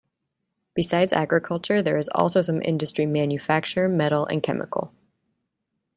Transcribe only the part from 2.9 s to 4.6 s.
manufacture, metal and